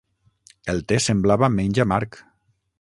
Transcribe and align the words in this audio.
El 0.73 0.81
te 0.91 0.97
semblava 1.09 1.53
menys 1.59 1.85
amarg. 1.87 2.21